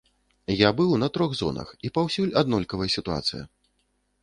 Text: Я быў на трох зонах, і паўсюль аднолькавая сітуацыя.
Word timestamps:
Я 0.59 0.69
быў 0.79 0.95
на 1.01 1.09
трох 1.17 1.35
зонах, 1.41 1.75
і 1.87 1.93
паўсюль 1.99 2.33
аднолькавая 2.43 2.91
сітуацыя. 2.97 3.43